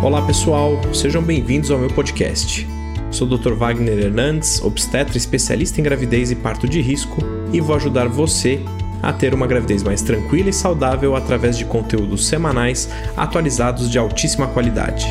[0.00, 2.64] Olá pessoal, sejam bem-vindos ao meu podcast.
[3.10, 3.54] Sou o Dr.
[3.54, 7.16] Wagner Hernandes, obstetra especialista em gravidez e parto de risco,
[7.52, 8.60] e vou ajudar você
[9.02, 14.46] a ter uma gravidez mais tranquila e saudável através de conteúdos semanais atualizados de altíssima
[14.46, 15.04] qualidade.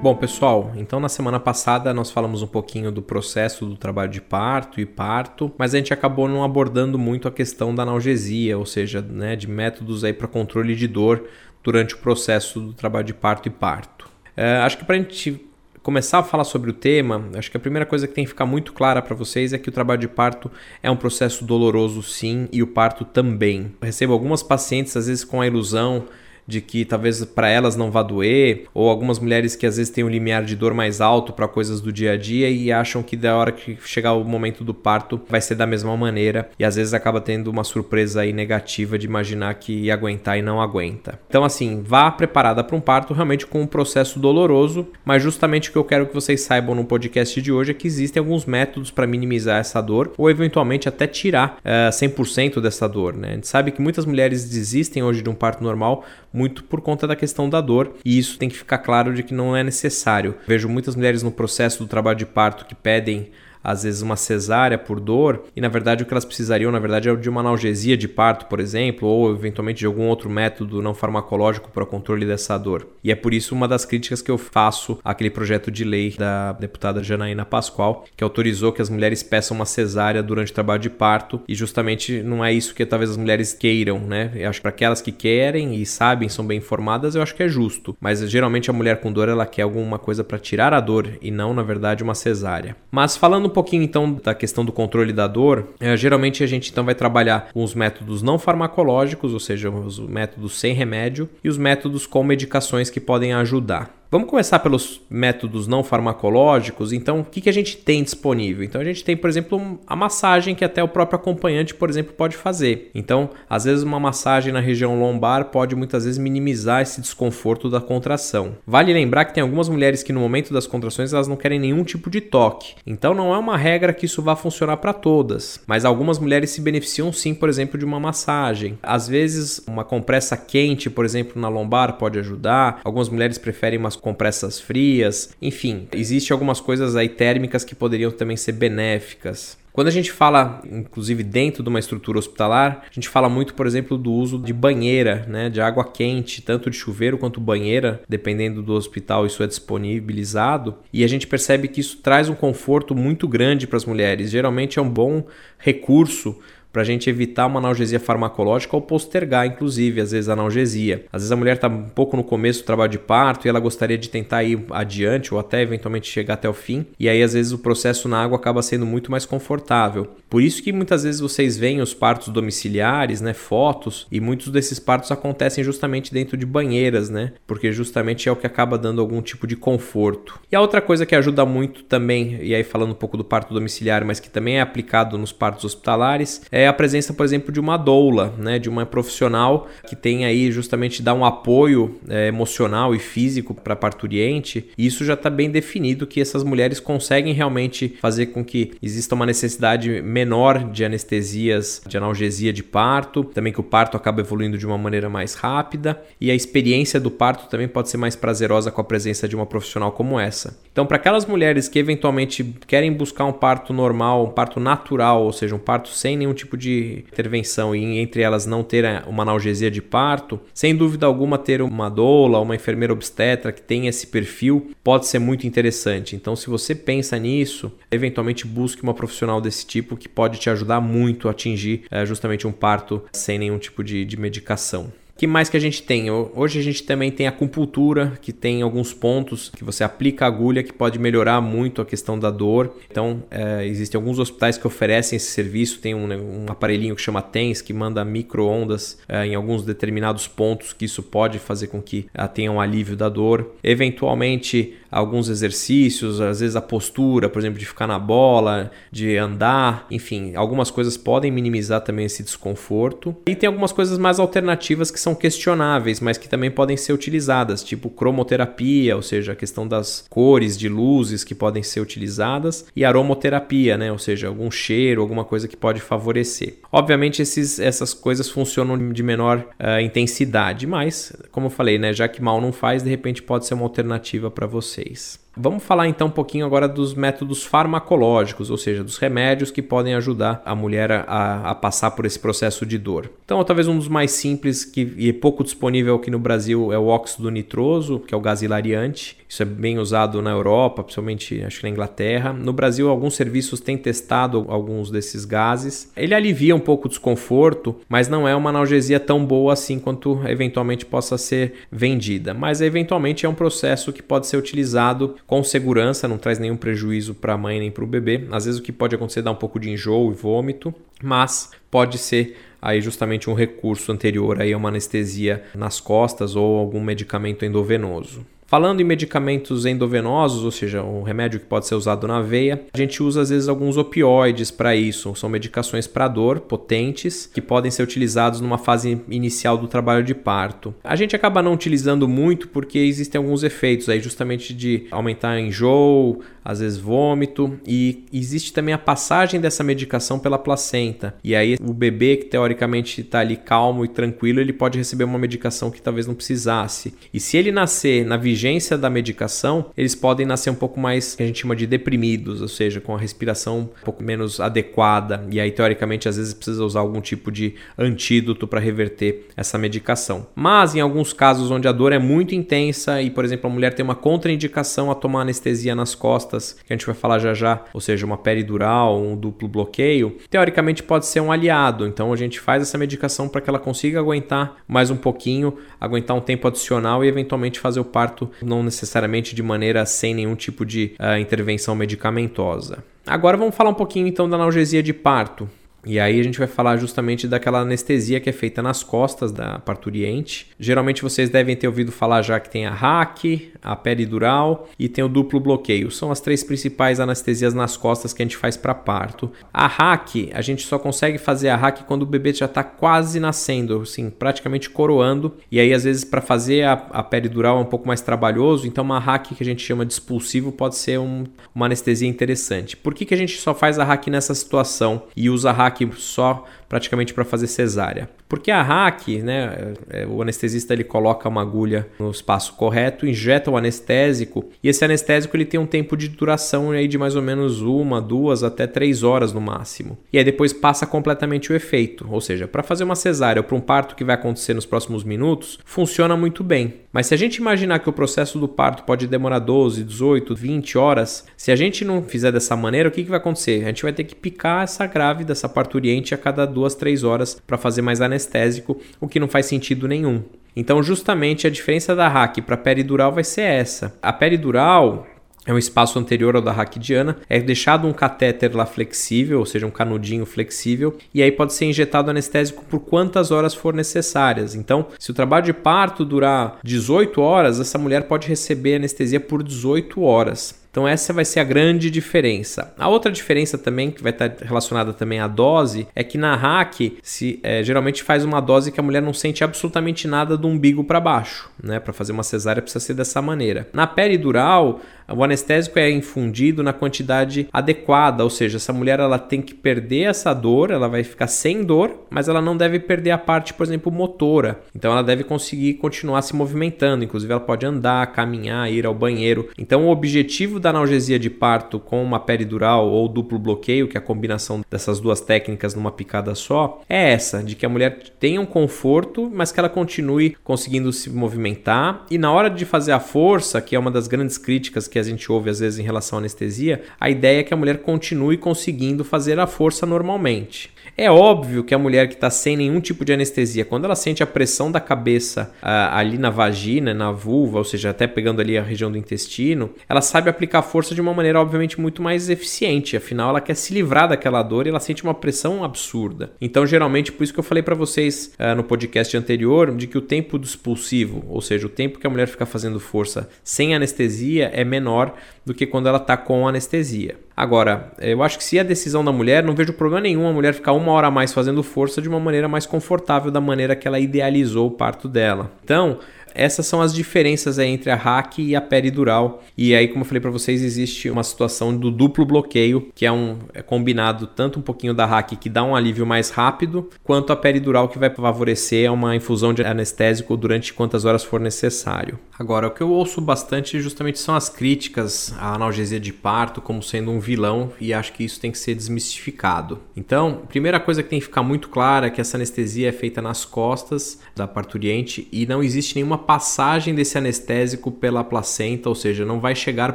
[0.00, 4.20] Bom, pessoal, então na semana passada nós falamos um pouquinho do processo do trabalho de
[4.20, 8.66] parto e parto, mas a gente acabou não abordando muito a questão da analgesia, ou
[8.66, 11.24] seja, né, de métodos aí para controle de dor
[11.64, 14.06] durante o processo do trabalho de parto e parto.
[14.36, 15.40] É, acho que para a gente
[15.82, 18.46] começar a falar sobre o tema, acho que a primeira coisa que tem que ficar
[18.46, 20.50] muito clara para vocês é que o trabalho de parto
[20.82, 23.72] é um processo doloroso sim e o parto também.
[23.80, 26.04] Eu recebo algumas pacientes às vezes com a ilusão
[26.46, 30.04] de que talvez para elas não vá doer, ou algumas mulheres que às vezes têm
[30.04, 33.16] um limiar de dor mais alto para coisas do dia a dia e acham que
[33.16, 36.76] da hora que chegar o momento do parto vai ser da mesma maneira e às
[36.76, 41.18] vezes acaba tendo uma surpresa aí negativa de imaginar que ia aguentar e não aguenta.
[41.28, 45.72] Então assim, vá preparada para um parto realmente com um processo doloroso, mas justamente o
[45.72, 48.90] que eu quero que vocês saibam no podcast de hoje é que existem alguns métodos
[48.90, 53.28] para minimizar essa dor ou eventualmente até tirar uh, eh, 100% dessa dor, né?
[53.28, 56.04] A gente sabe que muitas mulheres desistem hoje de um parto normal
[56.34, 59.32] muito por conta da questão da dor, e isso tem que ficar claro de que
[59.32, 60.34] não é necessário.
[60.48, 63.30] Vejo muitas mulheres no processo do trabalho de parto que pedem
[63.64, 67.08] às vezes uma cesárea por dor, e na verdade o que elas precisariam, na verdade,
[67.08, 70.94] é de uma analgesia de parto, por exemplo, ou eventualmente de algum outro método não
[70.94, 72.86] farmacológico para o controle dessa dor.
[73.02, 76.52] E é por isso uma das críticas que eu faço àquele projeto de lei da
[76.52, 80.90] deputada Janaína Pascoal, que autorizou que as mulheres peçam uma cesárea durante o trabalho de
[80.90, 84.30] parto, e justamente não é isso que talvez as mulheres queiram, né?
[84.34, 87.42] Eu acho que para aquelas que querem e sabem, são bem informadas, eu acho que
[87.42, 87.96] é justo.
[88.00, 91.30] Mas geralmente a mulher com dor, ela quer alguma coisa para tirar a dor e
[91.30, 92.76] não, na verdade, uma cesárea.
[92.90, 96.84] Mas falando pouquinho então da questão do controle da dor, é, geralmente a gente então
[96.84, 101.56] vai trabalhar com os métodos não farmacológicos, ou seja, os métodos sem remédio, e os
[101.56, 104.03] métodos com medicações que podem ajudar.
[104.14, 106.92] Vamos começar pelos métodos não farmacológicos.
[106.92, 108.62] Então, o que, que a gente tem disponível?
[108.62, 112.12] Então, a gente tem, por exemplo, a massagem que até o próprio acompanhante, por exemplo,
[112.12, 112.92] pode fazer.
[112.94, 117.80] Então, às vezes, uma massagem na região lombar pode muitas vezes minimizar esse desconforto da
[117.80, 118.56] contração.
[118.64, 121.82] Vale lembrar que tem algumas mulheres que no momento das contrações elas não querem nenhum
[121.82, 122.76] tipo de toque.
[122.86, 126.60] Então, não é uma regra que isso vá funcionar para todas, mas algumas mulheres se
[126.60, 128.78] beneficiam sim, por exemplo, de uma massagem.
[128.80, 132.80] Às vezes, uma compressa quente, por exemplo, na lombar pode ajudar.
[132.84, 138.36] Algumas mulheres preferem umas compressas frias, enfim, existe algumas coisas aí térmicas que poderiam também
[138.36, 139.56] ser benéficas.
[139.72, 143.66] Quando a gente fala, inclusive dentro de uma estrutura hospitalar, a gente fala muito, por
[143.66, 148.62] exemplo, do uso de banheira, né, de água quente, tanto de chuveiro quanto banheira, dependendo
[148.62, 153.26] do hospital, isso é disponibilizado, e a gente percebe que isso traz um conforto muito
[153.26, 154.30] grande para as mulheres.
[154.30, 155.24] Geralmente é um bom
[155.58, 156.38] recurso
[156.74, 161.04] para a gente evitar uma analgesia farmacológica ou postergar, inclusive, às vezes, a analgesia.
[161.12, 163.60] Às vezes a mulher está um pouco no começo do trabalho de parto e ela
[163.60, 167.32] gostaria de tentar ir adiante ou até eventualmente chegar até o fim, e aí às
[167.32, 170.08] vezes o processo na água acaba sendo muito mais confortável.
[170.34, 174.80] Por isso que muitas vezes vocês veem os partos domiciliares, né, fotos, e muitos desses
[174.80, 179.22] partos acontecem justamente dentro de banheiras, né, porque justamente é o que acaba dando algum
[179.22, 180.40] tipo de conforto.
[180.50, 183.54] E a outra coisa que ajuda muito também, e aí falando um pouco do parto
[183.54, 187.60] domiciliar, mas que também é aplicado nos partos hospitalares, é a presença, por exemplo, de
[187.60, 192.92] uma doula, né, de uma profissional que tem aí justamente dar um apoio é, emocional
[192.92, 194.68] e físico para a parturiente.
[194.76, 199.14] E isso já está bem definido que essas mulheres conseguem realmente fazer com que exista
[199.14, 200.23] uma necessidade menor
[200.72, 205.08] de anestesias, de analgesia de parto, também que o parto acaba evoluindo de uma maneira
[205.08, 209.28] mais rápida e a experiência do parto também pode ser mais prazerosa com a presença
[209.28, 210.58] de uma profissional como essa.
[210.72, 215.32] Então, para aquelas mulheres que eventualmente querem buscar um parto normal, um parto natural, ou
[215.32, 219.70] seja, um parto sem nenhum tipo de intervenção e entre elas não ter uma analgesia
[219.70, 224.70] de parto, sem dúvida alguma ter uma doula, uma enfermeira obstetra que tem esse perfil
[224.82, 226.16] pode ser muito interessante.
[226.16, 230.80] Então, se você pensa nisso, eventualmente busque uma profissional desse tipo que pode te ajudar
[230.80, 235.48] muito a atingir é, justamente um parto sem nenhum tipo de, de medicação que mais
[235.48, 236.10] que a gente tem?
[236.10, 240.28] Hoje a gente também tem a acupuntura, que tem alguns pontos que você aplica a
[240.28, 242.76] agulha que pode melhorar muito a questão da dor.
[242.90, 245.78] Então, é, existem alguns hospitais que oferecem esse serviço.
[245.78, 250.26] Tem um, né, um aparelhinho que chama TENS, que manda micro-ondas é, em alguns determinados
[250.26, 253.52] pontos, que isso pode fazer com que tenha um alívio da dor.
[253.62, 259.86] Eventualmente, alguns exercícios, às vezes a postura, por exemplo, de ficar na bola, de andar,
[259.90, 263.14] enfim, algumas coisas podem minimizar também esse desconforto.
[263.26, 267.64] E tem algumas coisas mais alternativas que são questionáveis, mas que também podem ser utilizadas,
[267.64, 272.84] tipo cromoterapia, ou seja, a questão das cores de luzes que podem ser utilizadas, e
[272.84, 273.90] aromoterapia, né?
[273.90, 276.58] ou seja, algum cheiro, alguma coisa que pode favorecer.
[276.70, 282.06] Obviamente, esses, essas coisas funcionam de menor uh, intensidade, mas, como eu falei, né, já
[282.06, 284.46] que mal não faz, de repente pode ser uma alternativa para
[284.84, 285.23] vocês.
[285.36, 289.94] Vamos falar então um pouquinho agora dos métodos farmacológicos, ou seja, dos remédios que podem
[289.94, 293.10] ajudar a mulher a, a passar por esse processo de dor.
[293.24, 296.86] Então, talvez um dos mais simples que, e pouco disponível aqui no Brasil é o
[296.86, 299.16] óxido nitroso, que é o gás hilariante.
[299.28, 302.32] Isso é bem usado na Europa, principalmente acho que na Inglaterra.
[302.32, 305.90] No Brasil, alguns serviços têm testado alguns desses gases.
[305.96, 310.20] Ele alivia um pouco o desconforto, mas não é uma analgesia tão boa assim quanto
[310.28, 312.32] eventualmente possa ser vendida.
[312.32, 317.12] Mas eventualmente é um processo que pode ser utilizado com segurança, não traz nenhum prejuízo
[317.12, 318.24] para a mãe nem para o bebê.
[318.30, 320.72] Às vezes o que pode acontecer é dar um pouco de enjoo e vômito,
[321.02, 326.56] mas pode ser aí justamente um recurso anterior aí a uma anestesia nas costas ou
[326.56, 328.24] algum medicamento endovenoso.
[328.46, 332.76] Falando em medicamentos endovenosos, ou seja, um remédio que pode ser usado na veia, a
[332.76, 335.14] gente usa às vezes alguns opioides para isso.
[335.14, 340.14] São medicações para dor potentes que podem ser utilizados numa fase inicial do trabalho de
[340.14, 340.74] parto.
[340.84, 346.20] A gente acaba não utilizando muito porque existem alguns efeitos aí, justamente de aumentar enjoo,
[346.44, 351.14] às vezes vômito, e existe também a passagem dessa medicação pela placenta.
[351.24, 355.18] E aí o bebê que teoricamente está ali calmo e tranquilo, ele pode receber uma
[355.18, 356.94] medicação que talvez não precisasse.
[357.12, 361.22] E se ele nascer na vigência da medicação, eles podem nascer um pouco mais que
[361.22, 365.24] a gente chama de deprimidos, ou seja, com a respiração um pouco menos adequada.
[365.30, 370.26] E aí teoricamente às vezes precisa usar algum tipo de antídoto para reverter essa medicação.
[370.34, 373.72] Mas em alguns casos onde a dor é muito intensa e, por exemplo, a mulher
[373.72, 377.64] tem uma contraindicação a tomar anestesia nas costas que a gente vai falar já já,
[377.72, 381.86] ou seja, uma peridural, um duplo bloqueio, teoricamente pode ser um aliado.
[381.86, 386.16] Então a gente faz essa medicação para que ela consiga aguentar mais um pouquinho, aguentar
[386.16, 390.64] um tempo adicional e eventualmente fazer o parto não necessariamente de maneira sem nenhum tipo
[390.64, 392.84] de uh, intervenção medicamentosa.
[393.06, 395.48] Agora vamos falar um pouquinho então da analgesia de parto.
[395.86, 399.58] E aí a gente vai falar justamente daquela anestesia que é feita nas costas da
[399.58, 400.48] parturiente.
[400.58, 405.04] Geralmente vocês devem ter ouvido falar já que tem a RAC, a peridural e tem
[405.04, 405.90] o duplo bloqueio.
[405.90, 409.30] São as três principais anestesias nas costas que a gente faz para parto.
[409.52, 413.20] A RAC, a gente só consegue fazer a RAC quando o bebê já está quase
[413.20, 415.34] nascendo, assim, praticamente coroando.
[415.50, 418.84] E aí às vezes para fazer a, a, peridural é um pouco mais trabalhoso, então
[418.84, 422.76] uma RAC que a gente chama de expulsivo pode ser um, uma anestesia interessante.
[422.76, 425.73] Por que, que a gente só faz a RAC nessa situação e usa a RAC
[425.74, 428.08] hack só praticamente para fazer cesárea.
[428.28, 433.50] Porque a hack, né, é, o anestesista ele coloca uma agulha no espaço correto, injeta
[433.50, 437.22] o anestésico e esse anestésico ele tem um tempo de duração aí de mais ou
[437.22, 439.96] menos uma, duas até três horas no máximo.
[440.12, 443.56] E aí depois passa completamente o efeito, ou seja, para fazer uma cesárea ou para
[443.56, 446.74] um parto que vai acontecer nos próximos minutos, funciona muito bem.
[446.92, 450.78] Mas se a gente imaginar que o processo do parto pode demorar 12, 18, 20
[450.78, 453.64] horas, se a gente não fizer dessa maneira, o que, que vai acontecer?
[453.64, 457.40] A gente vai ter que picar essa grávida, essa parturiente a cada duas, três horas
[457.46, 460.22] para fazer mais anestésico, o que não faz sentido nenhum.
[460.54, 463.96] Então, justamente a diferença da hack para peridural vai ser essa.
[464.00, 465.06] A peridural
[465.46, 469.66] é um espaço anterior ao da raquidiana, é deixado um catéter lá flexível, ou seja,
[469.66, 474.54] um canudinho flexível, e aí pode ser injetado anestésico por quantas horas for necessárias.
[474.54, 479.42] Então, se o trabalho de parto durar 18 horas, essa mulher pode receber anestesia por
[479.42, 480.63] 18 horas.
[480.74, 482.74] Então essa vai ser a grande diferença.
[482.76, 486.98] A outra diferença também que vai estar relacionada também à dose é que na hack
[487.00, 490.82] se é, geralmente faz uma dose que a mulher não sente absolutamente nada do umbigo
[490.82, 491.78] para baixo, né?
[491.78, 493.68] Para fazer uma cesárea precisa ser dessa maneira.
[493.72, 499.42] Na peridural o anestésico é infundido na quantidade adequada, ou seja, essa mulher ela tem
[499.42, 503.18] que perder essa dor, ela vai ficar sem dor, mas ela não deve perder a
[503.18, 504.60] parte, por exemplo, motora.
[504.74, 509.48] Então ela deve conseguir continuar se movimentando, inclusive ela pode andar, caminhar, ir ao banheiro.
[509.58, 514.00] Então o objetivo da analgesia de parto com uma peridural ou duplo bloqueio, que é
[514.00, 518.40] a combinação dessas duas técnicas numa picada só, é essa, de que a mulher tenha
[518.40, 523.00] um conforto, mas que ela continue conseguindo se movimentar e na hora de fazer a
[523.00, 526.18] força, que é uma das grandes críticas que a gente ouve às vezes em relação
[526.18, 530.72] à anestesia, a ideia é que a mulher continue conseguindo fazer a força normalmente.
[530.96, 534.22] É óbvio que a mulher que está sem nenhum tipo de anestesia, quando ela sente
[534.22, 538.56] a pressão da cabeça ah, ali na vagina, na vulva, ou seja, até pegando ali
[538.56, 542.96] a região do intestino, ela sabe aplicar força de uma maneira, obviamente, muito mais eficiente.
[542.96, 546.32] Afinal, ela quer se livrar daquela dor e ela sente uma pressão absurda.
[546.40, 549.98] Então, geralmente, por isso que eu falei para vocês ah, no podcast anterior, de que
[549.98, 553.74] o tempo do expulsivo, ou seja, o tempo que a mulher fica fazendo força sem
[553.74, 555.12] anestesia, é menor
[555.44, 557.16] do que quando ela está com anestesia.
[557.36, 560.54] Agora, eu acho que se a decisão da mulher, não vejo problema nenhum a mulher
[560.54, 563.88] ficar uma hora a mais fazendo força de uma maneira mais confortável, da maneira que
[563.88, 565.50] ela idealizou o parto dela.
[565.64, 565.98] Então,
[566.34, 569.42] essas são as diferenças entre a hack e a peridural.
[569.56, 573.12] E aí, como eu falei para vocês, existe uma situação do duplo bloqueio, que é
[573.12, 577.32] um é combinado tanto um pouquinho da hack que dá um alívio mais rápido, quanto
[577.32, 582.18] a peridural que vai favorecer uma infusão de anestésico durante quantas horas for necessário.
[582.38, 586.82] Agora, o que eu ouço bastante justamente são as críticas à analgesia de parto como
[586.82, 589.78] sendo um vilão e acho que isso tem que ser desmistificado.
[589.96, 593.22] Então, primeira coisa que tem que ficar muito clara é que essa anestesia é feita
[593.22, 599.24] nas costas da parturiente e não existe nenhuma passagem desse anestésico pela placenta, ou seja,
[599.24, 599.94] não vai chegar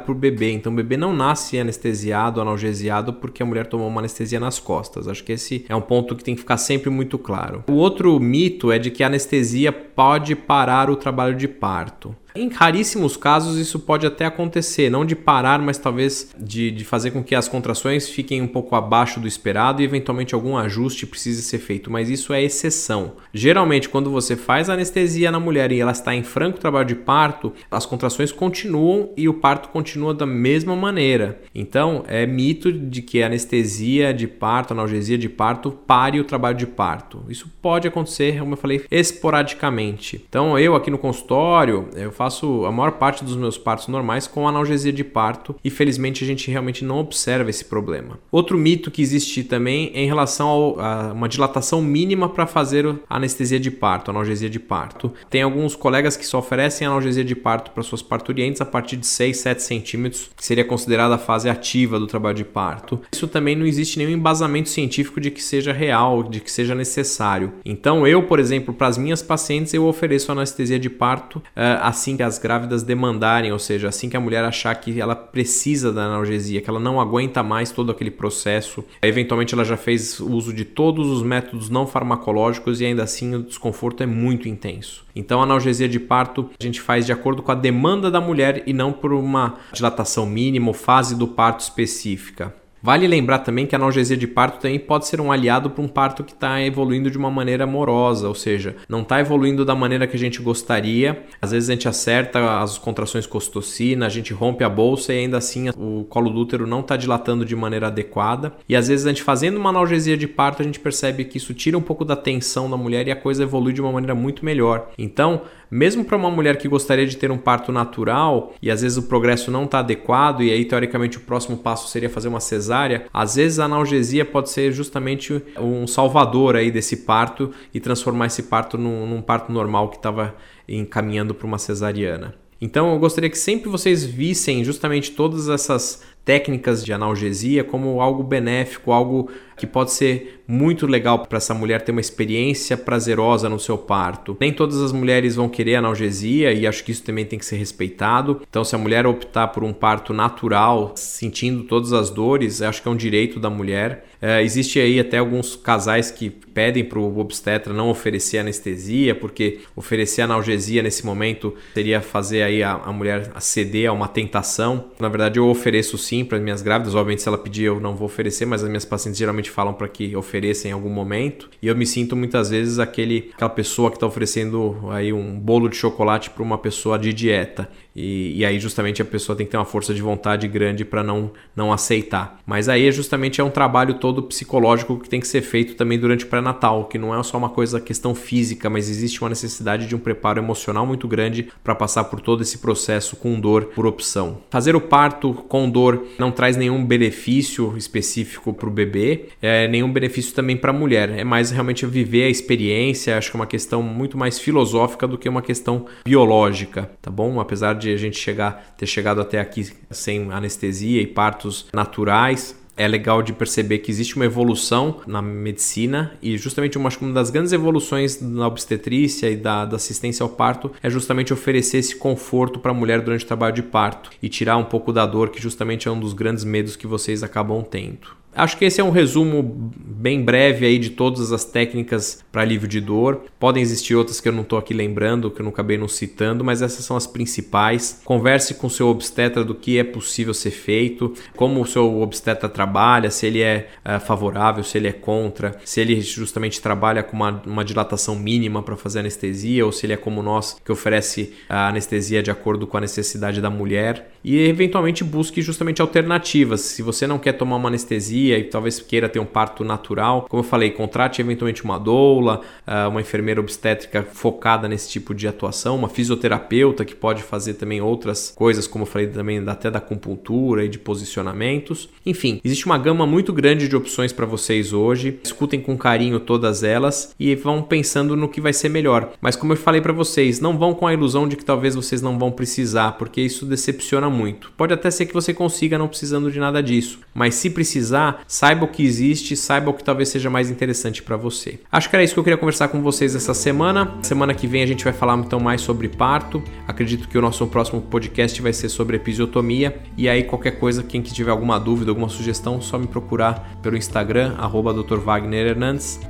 [0.00, 0.52] para o bebê.
[0.52, 5.08] Então o bebê não nasce anestesiado, analgesiado, porque a mulher tomou uma anestesia nas costas.
[5.08, 7.64] Acho que esse é um ponto que tem que ficar sempre muito claro.
[7.68, 12.14] O outro mito é de que a anestesia pode parar o trabalho de parto.
[12.34, 17.10] Em raríssimos casos, isso pode até acontecer, não de parar, mas talvez de, de fazer
[17.10, 21.42] com que as contrações fiquem um pouco abaixo do esperado e eventualmente algum ajuste precise
[21.42, 23.12] ser feito, mas isso é exceção.
[23.32, 27.52] Geralmente, quando você faz anestesia na mulher e ela está em franco trabalho de parto,
[27.70, 31.40] as contrações continuam e o parto continua da mesma maneira.
[31.54, 36.66] Então, é mito de que anestesia de parto, analgesia de parto, pare o trabalho de
[36.66, 37.24] parto.
[37.28, 40.24] Isso pode acontecer, como eu falei, esporadicamente.
[40.28, 44.46] Então, eu aqui no consultório, eu faço a maior parte dos meus partos normais com
[44.46, 48.18] analgesia de parto e felizmente a gente realmente não observa esse problema.
[48.30, 53.58] Outro mito que existe também é em relação a uma dilatação mínima para fazer anestesia
[53.58, 55.10] de parto, analgesia de parto.
[55.30, 59.06] Tem alguns colegas que só oferecem analgesia de parto para suas parturientes a partir de
[59.06, 63.00] 6, 7 centímetros, que seria considerada a fase ativa do trabalho de parto.
[63.10, 67.54] Isso também não existe nenhum embasamento científico de que seja real, de que seja necessário.
[67.64, 72.09] Então eu, por exemplo, para as minhas pacientes eu ofereço anestesia de parto uh, assim
[72.10, 75.92] assim que as grávidas demandarem, ou seja, assim que a mulher achar que ela precisa
[75.92, 80.52] da analgesia, que ela não aguenta mais todo aquele processo, eventualmente ela já fez uso
[80.52, 85.04] de todos os métodos não farmacológicos e ainda assim o desconforto é muito intenso.
[85.14, 88.62] Então a analgesia de parto a gente faz de acordo com a demanda da mulher
[88.66, 92.54] e não por uma dilatação mínima ou fase do parto específica.
[92.82, 95.88] Vale lembrar também que a analgesia de parto também pode ser um aliado para um
[95.88, 100.06] parto que está evoluindo de uma maneira amorosa, ou seja, não está evoluindo da maneira
[100.06, 101.24] que a gente gostaria.
[101.42, 105.36] Às vezes a gente acerta as contrações costocina, a gente rompe a bolsa e ainda
[105.36, 108.54] assim o colo do útero não está dilatando de maneira adequada.
[108.68, 111.52] E às vezes a gente fazendo uma analgesia de parto, a gente percebe que isso
[111.52, 114.44] tira um pouco da tensão da mulher e a coisa evolui de uma maneira muito
[114.44, 114.90] melhor.
[114.96, 118.98] Então, mesmo para uma mulher que gostaria de ter um parto natural e às vezes
[118.98, 123.06] o progresso não está adequado e aí teoricamente o próximo passo seria fazer uma cesárea,
[123.12, 128.44] às vezes a analgesia pode ser justamente um salvador aí desse parto e transformar esse
[128.44, 130.34] parto num, num parto normal que estava
[130.68, 132.34] encaminhando para uma cesariana.
[132.60, 138.22] Então eu gostaria que sempre vocês vissem justamente todas essas técnicas de analgesia como algo
[138.22, 143.60] benéfico, algo que pode ser muito legal para essa mulher ter uma experiência prazerosa no
[143.60, 144.36] seu parto.
[144.40, 147.56] Nem todas as mulheres vão querer analgesia e acho que isso também tem que ser
[147.56, 148.40] respeitado.
[148.48, 152.88] Então, se a mulher optar por um parto natural, sentindo todas as dores, acho que
[152.88, 154.06] é um direito da mulher.
[154.20, 159.60] É, existe aí até alguns casais que pedem para o obstetra não oferecer anestesia, porque
[159.76, 164.90] oferecer analgesia nesse momento seria fazer aí a, a mulher ceder a uma tentação.
[164.98, 166.94] Na verdade, eu ofereço sim para minhas grávidas.
[166.94, 169.88] Obviamente, se ela pedir, eu não vou oferecer, mas as minhas pacientes geralmente falam para
[169.88, 171.50] que ofereça em algum momento.
[171.62, 175.68] E eu me sinto muitas vezes aquele, aquela pessoa que está oferecendo aí um bolo
[175.68, 177.68] de chocolate para uma pessoa de dieta.
[177.94, 181.02] E, e, aí justamente a pessoa tem que ter uma força de vontade grande para
[181.02, 182.38] não, não aceitar.
[182.46, 185.98] Mas aí é justamente é um trabalho todo psicológico que tem que ser feito também
[185.98, 189.86] durante o pré-natal, que não é só uma coisa questão física, mas existe uma necessidade
[189.86, 193.86] de um preparo emocional muito grande para passar por todo esse processo com dor por
[193.86, 194.38] opção.
[194.50, 199.92] Fazer o parto com dor não traz nenhum benefício específico para o bebê, é, nenhum
[199.92, 201.10] benefício também para a mulher.
[201.10, 205.18] É mais realmente viver a experiência, acho que é uma questão muito mais filosófica do
[205.18, 207.40] que uma questão biológica, tá bom?
[207.40, 212.88] Apesar de a gente chegar, ter chegado até aqui sem anestesia e partos naturais, é
[212.88, 217.52] legal de perceber que existe uma evolução na medicina e justamente uma, uma das grandes
[217.52, 222.70] evoluções na obstetrícia e da, da assistência ao parto é justamente oferecer esse conforto para
[222.70, 225.88] a mulher durante o trabalho de parto e tirar um pouco da dor que justamente
[225.88, 228.19] é um dos grandes medos que vocês acabam tendo.
[228.34, 232.66] Acho que esse é um resumo bem breve aí de todas as técnicas para alívio
[232.66, 233.24] de dor.
[233.38, 236.42] Podem existir outras que eu não estou aqui lembrando, que eu não acabei não citando,
[236.42, 238.00] mas essas são as principais.
[238.04, 242.48] Converse com o seu obstetra do que é possível ser feito, como o seu obstetra
[242.48, 247.16] trabalha, se ele é uh, favorável, se ele é contra, se ele justamente trabalha com
[247.16, 251.34] uma, uma dilatação mínima para fazer anestesia, ou se ele é como nós, que oferece
[251.48, 254.12] a anestesia de acordo com a necessidade da mulher.
[254.24, 256.60] E eventualmente busque justamente alternativas.
[256.60, 260.42] Se você não quer tomar uma anestesia e talvez queira ter um parto natural, como
[260.42, 265.76] eu falei, contrate eventualmente uma doula, uh, uma enfermeira obstétrica focada nesse tipo de atuação,
[265.76, 270.64] uma fisioterapeuta que pode fazer também outras coisas, como eu falei também até da acupuntura
[270.64, 271.88] e de posicionamentos.
[272.04, 275.18] Enfim, existe uma gama muito grande de opções para vocês hoje.
[275.24, 279.12] Escutem com carinho todas elas e vão pensando no que vai ser melhor.
[279.20, 282.02] Mas como eu falei para vocês, não vão com a ilusão de que talvez vocês
[282.02, 284.52] não vão precisar, porque isso decepciona muito.
[284.56, 288.64] Pode até ser que você consiga não precisando de nada disso, mas se precisar, saiba
[288.64, 291.60] o que existe, saiba o que talvez seja mais interessante para você.
[291.70, 293.94] Acho que era isso que eu queria conversar com vocês essa semana.
[294.02, 296.42] Semana que vem a gente vai falar então mais sobre parto.
[296.66, 299.80] Acredito que o nosso próximo podcast vai ser sobre episiotomia.
[299.96, 303.76] E aí, qualquer coisa, quem que tiver alguma dúvida, alguma sugestão, só me procurar pelo
[303.76, 304.74] Instagram, arroba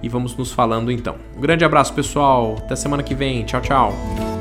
[0.02, 1.16] e vamos nos falando então.
[1.36, 2.56] Um grande abraço, pessoal.
[2.58, 3.44] Até semana que vem.
[3.44, 4.39] Tchau, tchau.